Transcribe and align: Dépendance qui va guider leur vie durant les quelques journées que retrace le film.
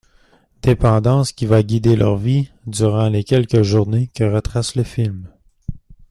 Dépendance 0.63 1.31
qui 1.31 1.45
va 1.45 1.61
guider 1.61 1.95
leur 1.95 2.17
vie 2.17 2.49
durant 2.65 3.07
les 3.09 3.23
quelques 3.23 3.61
journées 3.61 4.07
que 4.15 4.23
retrace 4.23 4.73
le 4.73 4.81
film. 4.81 5.29